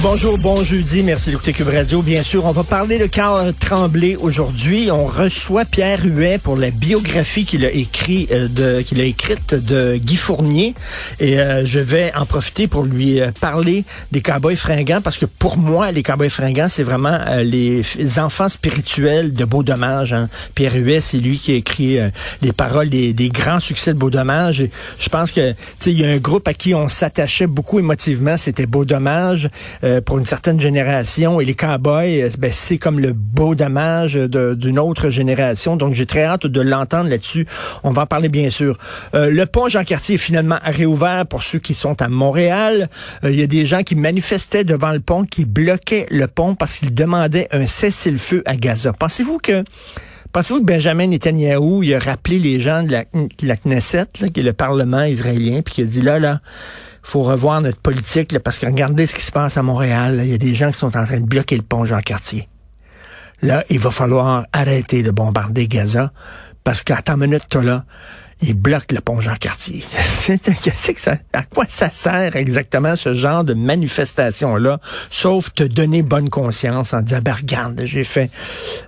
Bonjour, 0.00 0.38
bon 0.38 0.62
jeudi. 0.62 1.02
Merci 1.02 1.30
d'écouter 1.30 1.52
Cube 1.52 1.68
Radio. 1.68 2.02
Bien 2.02 2.22
sûr, 2.22 2.44
on 2.44 2.52
va 2.52 2.62
parler 2.62 3.00
de 3.00 3.06
Carl 3.06 3.52
Tremblay 3.52 4.14
aujourd'hui. 4.14 4.90
On 4.92 5.06
reçoit 5.06 5.64
Pierre 5.64 6.04
Huet 6.04 6.38
pour 6.38 6.56
la 6.56 6.70
biographie 6.70 7.44
qu'il 7.44 7.64
a 7.64 7.68
euh, 7.68 8.78
écrite 8.78 9.54
de 9.54 9.96
Guy 9.96 10.14
Fournier 10.14 10.74
et 11.18 11.40
euh, 11.40 11.66
je 11.66 11.80
vais 11.80 12.12
en 12.14 12.26
profiter 12.26 12.68
pour 12.68 12.84
lui 12.84 13.20
euh, 13.20 13.32
parler 13.40 13.84
des 14.12 14.20
Cowboys 14.20 14.54
fringants 14.54 15.00
parce 15.00 15.18
que 15.18 15.26
pour 15.26 15.58
moi 15.58 15.90
les 15.90 16.04
Cowboys 16.04 16.30
fringants 16.30 16.68
c'est 16.68 16.84
vraiment 16.84 17.18
les 17.42 17.82
enfants 18.18 18.48
spirituels 18.48 19.32
de 19.32 19.44
Beau 19.44 19.64
Dommage. 19.64 20.12
Hein. 20.12 20.28
Pierre 20.54 20.76
Huet, 20.76 21.00
c'est 21.00 21.18
lui 21.18 21.40
qui 21.40 21.52
a 21.52 21.56
écrit 21.56 21.98
les 22.40 22.52
paroles 22.52 22.88
des, 22.88 23.30
grands 23.30 23.60
succès 23.60 23.94
de 23.94 23.98
Beau 23.98 24.10
Dommage. 24.10 24.60
Et 24.60 24.70
je 25.00 25.08
pense 25.08 25.32
que 25.32 25.50
tu 25.50 25.56
sais 25.80 25.92
il 25.92 26.00
y 26.00 26.04
a 26.04 26.10
un 26.10 26.18
groupe 26.18 26.46
à 26.46 26.54
qui 26.54 26.72
on 26.72 26.88
s'attachait 26.88 27.48
beaucoup 27.48 27.80
émotivement, 27.80 28.36
c'était 28.36 28.66
Beau 28.66 28.84
Dommage. 28.84 29.50
Euh, 29.88 30.00
pour 30.02 30.18
une 30.18 30.26
certaine 30.26 30.60
génération. 30.60 31.40
Et 31.40 31.44
les 31.44 31.54
cowboys, 31.54 32.20
euh, 32.20 32.30
ben, 32.38 32.50
c'est 32.52 32.78
comme 32.78 33.00
le 33.00 33.12
beau 33.12 33.54
dommage 33.54 34.14
d'une 34.14 34.78
autre 34.78 35.08
génération. 35.08 35.76
Donc, 35.76 35.94
j'ai 35.94 36.04
très 36.04 36.24
hâte 36.24 36.46
de 36.46 36.60
l'entendre 36.60 37.08
là-dessus. 37.08 37.46
On 37.84 37.90
va 37.92 38.02
en 38.02 38.06
parler, 38.06 38.28
bien 38.28 38.50
sûr. 38.50 38.76
Euh, 39.14 39.30
le 39.30 39.46
pont 39.46 39.68
Jean-Cartier 39.68 40.16
est 40.16 40.18
finalement 40.18 40.58
réouvert 40.62 41.26
pour 41.26 41.42
ceux 41.42 41.58
qui 41.58 41.72
sont 41.72 42.00
à 42.02 42.08
Montréal. 42.08 42.88
Il 43.22 43.34
y 43.34 43.42
a 43.42 43.46
des 43.46 43.64
gens 43.64 43.82
qui 43.82 43.94
manifestaient 43.94 44.64
devant 44.64 44.92
le 44.92 45.00
pont, 45.00 45.24
qui 45.24 45.46
bloquaient 45.46 46.06
le 46.10 46.26
pont 46.26 46.54
parce 46.54 46.76
qu'ils 46.76 46.94
demandaient 46.94 47.48
un 47.52 47.66
cessez-le-feu 47.66 48.42
à 48.44 48.56
Gaza. 48.56 48.92
Pensez-vous 48.92 49.38
que 49.38 49.64
Pensez-vous 50.32 50.60
que 50.60 50.66
Benjamin 50.66 51.06
Netanyahu, 51.06 51.82
il 51.82 51.94
a 51.94 51.98
rappelé 51.98 52.38
les 52.38 52.60
gens 52.60 52.82
de 52.82 52.92
la, 52.92 53.56
Knesset, 53.56 54.04
qui 54.12 54.40
est 54.40 54.42
le 54.42 54.52
Parlement 54.52 55.04
israélien, 55.04 55.62
puis 55.62 55.74
qu'il 55.74 55.84
a 55.84 55.86
dit 55.86 56.02
là, 56.02 56.18
là, 56.18 56.40
faut 57.08 57.22
revoir 57.22 57.62
notre 57.62 57.78
politique, 57.78 58.38
parce 58.40 58.58
que 58.58 58.66
regardez 58.66 59.06
ce 59.06 59.14
qui 59.14 59.22
se 59.22 59.32
passe 59.32 59.56
à 59.56 59.62
Montréal. 59.62 60.20
Il 60.22 60.30
y 60.30 60.34
a 60.34 60.38
des 60.38 60.54
gens 60.54 60.70
qui 60.70 60.78
sont 60.78 60.94
en 60.94 61.04
train 61.04 61.20
de 61.20 61.26
bloquer 61.26 61.56
le 61.56 61.62
pont 61.62 61.86
Jean-Cartier. 61.86 62.48
Là, 63.40 63.64
il 63.70 63.78
va 63.78 63.90
falloir 63.90 64.44
arrêter 64.52 65.02
de 65.02 65.10
bombarder 65.10 65.68
Gaza, 65.68 66.12
parce 66.64 66.82
qu'à 66.82 67.00
ta 67.00 67.16
minute, 67.16 67.48
toi, 67.48 67.62
là, 67.62 67.84
il 68.40 68.54
bloque 68.54 68.92
le 68.92 69.00
pont 69.00 69.20
Jean-Cartier. 69.20 69.82
Qu'est-ce 70.62 70.92
que 70.92 71.00
ça, 71.00 71.16
à 71.32 71.42
quoi 71.42 71.64
ça 71.68 71.90
sert 71.90 72.36
exactement 72.36 72.96
ce 72.96 73.14
genre 73.14 73.44
de 73.44 73.54
manifestation-là, 73.54 74.78
sauf 75.10 75.52
te 75.54 75.64
donner 75.64 76.02
bonne 76.02 76.30
conscience 76.30 76.94
en 76.94 77.00
disant, 77.00 77.20
ben 77.22 77.34
regarde, 77.34 77.80
j'ai 77.84 78.04
fait, 78.04 78.30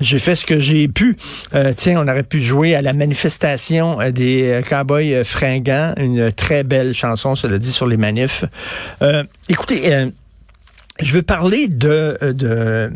j'ai 0.00 0.18
fait 0.18 0.36
ce 0.36 0.46
que 0.46 0.58
j'ai 0.58 0.88
pu. 0.88 1.16
Euh, 1.54 1.72
tiens, 1.76 2.02
on 2.02 2.08
aurait 2.08 2.22
pu 2.22 2.42
jouer 2.42 2.74
à 2.74 2.82
la 2.82 2.92
manifestation 2.92 4.00
euh, 4.00 4.10
des 4.10 4.50
euh, 4.50 4.62
cowboys 4.62 5.22
fringants, 5.24 5.94
une 5.96 6.32
très 6.32 6.64
belle 6.64 6.94
chanson, 6.94 7.36
cela 7.36 7.58
dit, 7.58 7.72
sur 7.72 7.86
les 7.86 7.96
manifs. 7.96 8.44
écoutez, 9.48 10.10
je 11.00 11.12
veux 11.12 11.22
parler 11.22 11.68
de, 11.68 12.18
de 12.32 12.90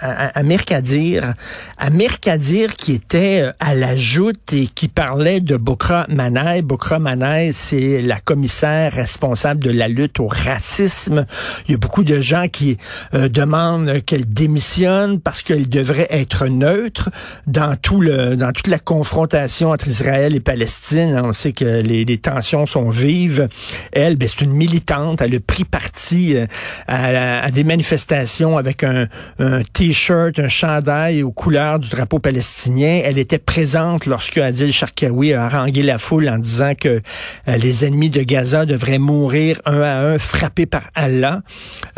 Amir 0.00 0.64
Kadir. 0.64 1.34
Amir 1.78 2.20
Kadir 2.20 2.76
qui 2.76 2.92
était 2.92 3.42
euh, 3.42 3.52
à 3.58 3.74
la 3.74 3.96
joute 3.96 4.52
et 4.52 4.66
qui 4.66 4.88
parlait 4.88 5.40
de 5.40 5.56
Bokra 5.56 6.06
Manaï. 6.08 6.62
Bokra 6.62 6.98
Manaï, 6.98 7.52
c'est 7.52 8.02
la 8.02 8.20
commissaire 8.20 8.92
responsable 8.92 9.62
de 9.62 9.70
la 9.70 9.88
lutte 9.88 10.20
au 10.20 10.28
racisme. 10.28 11.26
Il 11.66 11.72
y 11.72 11.74
a 11.74 11.78
beaucoup 11.78 12.04
de 12.04 12.20
gens 12.20 12.48
qui 12.48 12.76
euh, 13.14 13.28
demandent 13.28 14.00
qu'elle 14.06 14.26
démissionne 14.26 15.20
parce 15.20 15.42
qu'elle 15.42 15.68
devrait 15.68 16.08
être 16.10 16.46
neutre 16.46 17.10
dans 17.46 17.76
tout 17.76 18.00
le 18.00 18.36
dans 18.36 18.52
toute 18.52 18.68
la 18.68 18.78
confrontation 18.78 19.70
entre 19.70 19.88
Israël 19.88 20.36
et 20.36 20.40
Palestine. 20.40 21.20
On 21.24 21.32
sait 21.32 21.52
que 21.52 21.64
les, 21.64 22.04
les 22.04 22.18
tensions 22.18 22.66
sont 22.66 22.90
vives. 22.90 23.48
Elle, 23.92 24.16
ben, 24.16 24.28
c'est 24.28 24.42
une 24.42 24.52
militante. 24.52 25.20
Elle 25.20 25.34
a 25.34 25.40
pris 25.40 25.64
parti 25.64 26.36
euh, 26.36 26.46
à 26.86 27.12
la 27.12 27.39
à 27.40 27.50
des 27.50 27.64
manifestations 27.64 28.58
avec 28.58 28.84
un, 28.84 29.08
un 29.38 29.62
t-shirt, 29.62 30.38
un 30.38 30.48
chandail 30.48 31.22
aux 31.22 31.32
couleurs 31.32 31.78
du 31.78 31.88
drapeau 31.88 32.18
palestinien. 32.18 33.00
Elle 33.04 33.18
était 33.18 33.38
présente 33.38 34.06
lorsque 34.06 34.38
Adil 34.38 34.72
Sharkawi 34.72 35.32
a 35.32 35.44
harangué 35.44 35.82
la 35.82 35.98
foule 35.98 36.28
en 36.28 36.38
disant 36.38 36.74
que 36.74 36.88
euh, 37.48 37.56
les 37.56 37.84
ennemis 37.84 38.10
de 38.10 38.22
Gaza 38.22 38.66
devraient 38.66 38.98
mourir 38.98 39.60
un 39.64 39.80
à 39.80 40.00
un 40.00 40.18
frappés 40.18 40.66
par 40.66 40.90
Allah. 40.94 41.42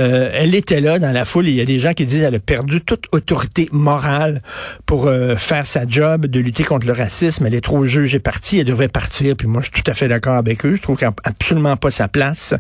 Euh, 0.01 0.31
elle 0.33 0.55
était 0.55 0.81
là 0.81 0.99
dans 0.99 1.13
la 1.13 1.25
foule 1.25 1.49
et 1.49 1.51
il 1.51 1.57
y 1.57 1.61
a 1.61 1.65
des 1.65 1.81
gens 1.81 1.93
qui 1.93 2.07
disent 2.07 2.23
qu'elle 2.23 2.35
a 2.35 2.41
perdu 2.41 2.81
toute 2.81 3.07
autorité 3.13 3.69
morale 3.73 4.43
pour 4.87 5.07
euh, 5.07 5.37
faire 5.37 5.67
sa 5.67 5.87
job 5.87 6.27
de 6.27 6.41
lutter 6.41 6.65
contre 6.65 6.87
le 6.87 6.93
racisme. 6.93 7.47
Elle 7.47 7.55
est 7.55 7.61
trop 7.61 7.85
juge 7.85 8.15
et 8.15 8.21
partie. 8.21 8.59
Elle 8.59 8.67
devrait 8.67 8.89
partir. 8.89 9.37
Puis 9.37 9.49
moi, 9.49 9.63
je 9.63 9.71
suis 9.73 9.83
tout 9.83 9.91
à 9.91 9.95
fait 9.95 10.09
d'accord 10.09 10.37
avec 10.37 10.65
eux. 10.65 10.75
Je 10.75 10.83
trouve 10.83 10.97
qu'elle 10.97 11.11
absolument 11.25 11.77
pas 11.77 11.91
sa 11.91 12.09
place. 12.09 12.55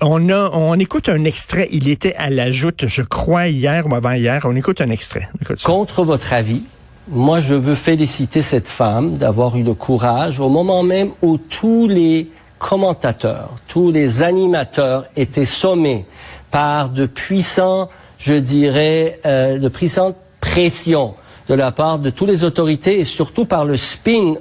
on 0.00 0.28
a, 0.30 0.50
on 0.52 0.74
écoute 0.78 1.08
un 1.08 1.24
extrait. 1.24 1.68
Était 1.90 2.14
à 2.16 2.30
la 2.30 2.50
joute, 2.50 2.86
je 2.86 3.02
crois, 3.02 3.48
hier 3.48 3.86
ou 3.86 3.94
avant-hier. 3.94 4.42
On 4.44 4.56
écoute 4.56 4.80
un 4.80 4.90
extrait. 4.90 5.28
Contre 5.64 6.02
votre 6.04 6.32
avis, 6.32 6.62
moi, 7.08 7.40
je 7.40 7.54
veux 7.54 7.74
féliciter 7.74 8.42
cette 8.42 8.68
femme 8.68 9.16
d'avoir 9.16 9.56
eu 9.56 9.62
le 9.62 9.74
courage 9.74 10.40
au 10.40 10.48
moment 10.48 10.82
même 10.82 11.10
où 11.22 11.38
tous 11.38 11.88
les 11.88 12.30
commentateurs, 12.58 13.50
tous 13.68 13.90
les 13.90 14.22
animateurs 14.22 15.06
étaient 15.16 15.46
sommés 15.46 16.04
par 16.50 16.90
de 16.90 17.06
puissants, 17.06 17.88
je 18.18 18.34
dirais, 18.34 19.20
euh, 19.24 19.58
de 19.58 19.68
puissantes 19.68 20.16
pressions 20.40 21.14
de 21.48 21.54
la 21.54 21.72
part 21.72 21.98
de 21.98 22.10
toutes 22.10 22.28
les 22.28 22.44
autorités 22.44 22.98
et 23.00 23.04
surtout 23.04 23.46
par 23.46 23.64
le 23.64 23.76
spin 23.76 24.34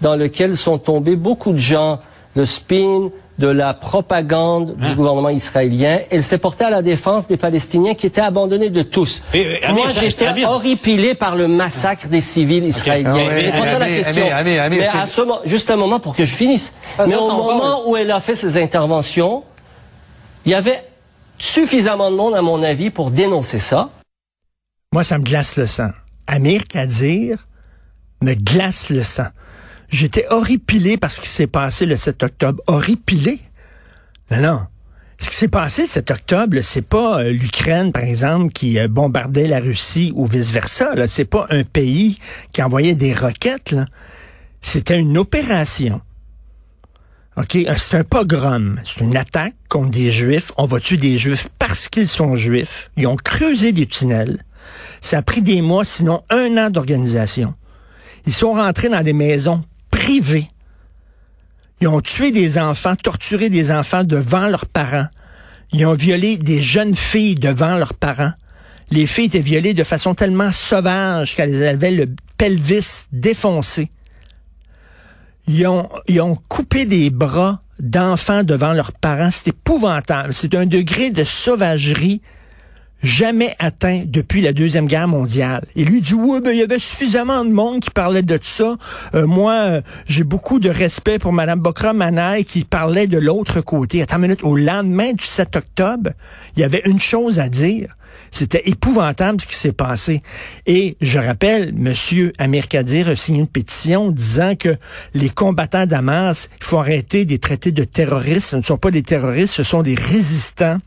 dans 0.00 0.16
lequel 0.16 0.56
sont 0.56 0.78
tombés 0.78 1.16
beaucoup 1.16 1.52
de 1.52 1.58
gens, 1.58 2.00
le 2.36 2.44
spin 2.44 3.10
de 3.38 3.48
la 3.48 3.74
propagande 3.74 4.76
du 4.76 4.84
hein? 4.84 4.94
gouvernement 4.94 5.28
israélien. 5.28 5.98
Elle 6.10 6.22
s'est 6.22 6.38
portée 6.38 6.64
à 6.64 6.70
la 6.70 6.82
défense 6.82 7.26
des 7.26 7.36
Palestiniens 7.36 7.94
qui 7.94 8.06
étaient 8.06 8.20
abandonnés 8.20 8.70
de 8.70 8.82
tous. 8.82 9.22
Moi, 9.34 9.88
j'étais 10.00 10.44
horripilé 10.44 11.14
par 11.14 11.34
le 11.34 11.48
massacre 11.48 12.08
des 12.08 12.20
civils 12.20 12.64
israéliens. 12.64 13.14
Mais 13.14 14.86
à 14.86 15.06
ce 15.06 15.20
moment, 15.20 15.40
juste 15.44 15.70
un 15.70 15.76
moment 15.76 16.00
pour 16.00 16.14
que 16.14 16.24
je 16.24 16.34
finisse. 16.34 16.74
mais 16.98 17.16
au 17.16 17.30
moment 17.30 17.88
où 17.88 17.96
elle 17.96 18.10
a 18.10 18.20
fait 18.20 18.36
ses 18.36 18.60
interventions, 18.62 19.42
il 20.44 20.52
y 20.52 20.54
avait 20.54 20.84
suffisamment 21.38 22.10
de 22.10 22.16
monde, 22.16 22.34
à 22.34 22.42
mon 22.42 22.62
avis, 22.62 22.90
pour 22.90 23.10
dénoncer 23.10 23.58
ça. 23.58 23.90
Moi, 24.92 25.02
ça 25.02 25.18
me 25.18 25.24
glace 25.24 25.56
le 25.56 25.66
sang. 25.66 25.90
Amir 26.26 26.66
Kadir 26.68 27.46
me 28.22 28.34
glace 28.34 28.90
le 28.90 29.02
sang. 29.02 29.26
J'étais 29.90 30.26
horripilé 30.30 30.96
par 30.96 31.10
ce 31.10 31.20
qui 31.20 31.28
s'est 31.28 31.46
passé 31.46 31.86
le 31.86 31.96
7 31.96 32.22
octobre. 32.22 32.62
Horripilé? 32.66 33.40
Non, 34.30 34.40
non. 34.40 34.60
Ce 35.18 35.30
qui 35.30 35.36
s'est 35.36 35.48
passé 35.48 35.82
le 35.82 35.88
7 35.88 36.10
octobre, 36.10 36.58
c'est 36.62 36.82
pas 36.82 37.22
euh, 37.22 37.30
l'Ukraine, 37.30 37.92
par 37.92 38.02
exemple, 38.02 38.52
qui 38.52 38.78
euh, 38.78 38.88
bombardait 38.88 39.46
la 39.46 39.60
Russie 39.60 40.12
ou 40.14 40.26
vice-versa. 40.26 40.94
C'est 41.08 41.24
pas 41.24 41.46
un 41.50 41.64
pays 41.64 42.18
qui 42.52 42.62
envoyait 42.62 42.94
des 42.94 43.12
roquettes. 43.12 43.76
C'était 44.60 44.98
une 44.98 45.16
opération. 45.18 46.00
OK? 47.36 47.58
C'est 47.78 47.94
un 47.94 48.04
pogrom. 48.04 48.80
C'est 48.84 49.00
une 49.00 49.16
attaque 49.16 49.54
contre 49.68 49.90
des 49.90 50.10
Juifs. 50.10 50.52
On 50.56 50.66
va 50.66 50.80
tuer 50.80 50.96
des 50.96 51.18
Juifs 51.18 51.48
parce 51.58 51.88
qu'ils 51.88 52.08
sont 52.08 52.36
Juifs. 52.36 52.90
Ils 52.96 53.06
ont 53.06 53.16
creusé 53.16 53.72
des 53.72 53.86
tunnels. 53.86 54.44
Ça 55.00 55.18
a 55.18 55.22
pris 55.22 55.42
des 55.42 55.60
mois, 55.60 55.84
sinon 55.84 56.22
un 56.30 56.56
an 56.56 56.70
d'organisation. 56.70 57.54
Ils 58.26 58.32
sont 58.32 58.52
rentrés 58.52 58.88
dans 58.88 59.02
des 59.02 59.12
maisons 59.12 59.64
Ils 61.80 61.88
ont 61.88 62.00
tué 62.00 62.30
des 62.30 62.58
enfants, 62.58 62.94
torturé 62.96 63.50
des 63.50 63.70
enfants 63.70 64.04
devant 64.04 64.46
leurs 64.46 64.66
parents. 64.66 65.06
Ils 65.72 65.86
ont 65.86 65.94
violé 65.94 66.36
des 66.36 66.60
jeunes 66.60 66.94
filles 66.94 67.34
devant 67.34 67.76
leurs 67.76 67.94
parents. 67.94 68.32
Les 68.90 69.06
filles 69.06 69.26
étaient 69.26 69.40
violées 69.40 69.74
de 69.74 69.84
façon 69.84 70.14
tellement 70.14 70.52
sauvage 70.52 71.34
qu'elles 71.34 71.66
avaient 71.66 71.90
le 71.90 72.06
pelvis 72.36 73.06
défoncé. 73.12 73.90
Ils 75.46 75.66
ont, 75.66 75.88
ils 76.06 76.20
ont 76.20 76.36
coupé 76.48 76.84
des 76.84 77.10
bras 77.10 77.62
d'enfants 77.80 78.44
devant 78.44 78.72
leurs 78.72 78.92
parents. 78.92 79.30
C'est 79.30 79.48
épouvantable. 79.48 80.32
C'est 80.32 80.54
un 80.54 80.66
degré 80.66 81.10
de 81.10 81.24
sauvagerie 81.24 82.22
jamais 83.04 83.54
atteint 83.58 84.02
depuis 84.06 84.40
la 84.40 84.52
Deuxième 84.52 84.86
Guerre 84.86 85.08
mondiale. 85.08 85.64
Et 85.76 85.84
lui 85.84 86.00
dit, 86.00 86.14
oui, 86.14 86.40
ben, 86.42 86.50
il 86.50 86.58
y 86.58 86.62
avait 86.62 86.78
suffisamment 86.78 87.44
de 87.44 87.50
monde 87.50 87.80
qui 87.80 87.90
parlait 87.90 88.22
de 88.22 88.38
ça. 88.42 88.76
Euh, 89.14 89.26
moi, 89.26 89.52
euh, 89.52 89.80
j'ai 90.06 90.24
beaucoup 90.24 90.58
de 90.58 90.70
respect 90.70 91.18
pour 91.18 91.32
Mme 91.32 91.60
Bokra 91.60 91.92
Manaï 91.92 92.44
qui 92.44 92.64
parlait 92.64 93.06
de 93.06 93.18
l'autre 93.18 93.60
côté. 93.60 94.02
Attends 94.02 94.16
une 94.16 94.22
minute, 94.22 94.42
au 94.42 94.56
lendemain 94.56 95.12
du 95.12 95.24
7 95.24 95.56
octobre, 95.56 96.10
il 96.56 96.60
y 96.60 96.64
avait 96.64 96.82
une 96.86 97.00
chose 97.00 97.38
à 97.38 97.48
dire. 97.48 97.94
C'était 98.30 98.62
épouvantable 98.66 99.40
ce 99.40 99.46
qui 99.46 99.54
s'est 99.54 99.72
passé. 99.72 100.20
Et 100.66 100.96
je 101.00 101.18
rappelle, 101.18 101.72
Monsieur 101.74 102.32
Amir 102.38 102.68
Kadir 102.68 103.08
a 103.08 103.16
signé 103.16 103.40
une 103.40 103.46
pétition 103.46 104.10
disant 104.10 104.54
que 104.56 104.76
les 105.14 105.28
combattants 105.28 105.86
d'Hamas, 105.86 106.48
il 106.60 106.64
faut 106.64 106.78
arrêter 106.78 107.24
des 107.24 107.38
traités 107.38 107.72
de 107.72 107.84
terroristes. 107.84 108.50
Ce 108.50 108.56
ne 108.56 108.62
sont 108.62 108.78
pas 108.78 108.90
des 108.90 109.02
terroristes, 109.02 109.54
ce 109.54 109.62
sont 109.62 109.82
des 109.82 109.94
résistants. 109.94 110.78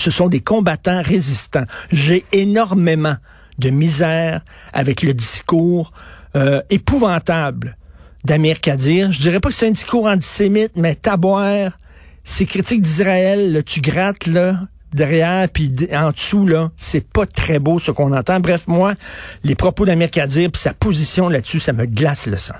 Ce 0.00 0.10
sont 0.10 0.28
des 0.28 0.40
combattants 0.40 1.02
résistants. 1.02 1.64
J'ai 1.92 2.24
énormément 2.32 3.16
de 3.58 3.70
misère 3.70 4.40
avec 4.72 5.02
le 5.02 5.12
discours 5.12 5.92
euh, 6.36 6.62
épouvantable 6.70 7.76
d'Amir 8.24 8.60
Kadir. 8.60 9.12
Je 9.12 9.20
dirais 9.20 9.40
pas 9.40 9.50
que 9.50 9.54
c'est 9.54 9.68
un 9.68 9.72
discours 9.72 10.06
antisémite, 10.06 10.72
mais 10.76 10.94
taboire, 10.94 11.78
ces 12.24 12.46
critiques 12.46 12.82
d'Israël, 12.82 13.62
tu 13.66 13.80
grattes 13.80 14.26
là, 14.26 14.60
derrière 14.94 15.48
puis 15.48 15.72
en 15.92 16.10
dessous 16.10 16.46
là, 16.46 16.70
c'est 16.76 17.06
pas 17.06 17.26
très 17.26 17.58
beau 17.58 17.78
ce 17.78 17.90
qu'on 17.90 18.12
entend. 18.12 18.40
Bref, 18.40 18.66
moi, 18.66 18.94
les 19.44 19.54
propos 19.54 19.84
d'Amir 19.84 20.10
Kadir 20.10 20.50
puis 20.50 20.60
sa 20.60 20.72
position 20.72 21.28
là-dessus, 21.28 21.60
ça 21.60 21.72
me 21.72 21.86
glace 21.86 22.26
le 22.26 22.38
sang. 22.38 22.54